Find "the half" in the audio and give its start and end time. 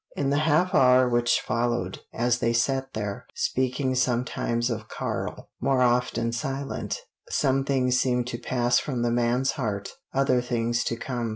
0.31-0.73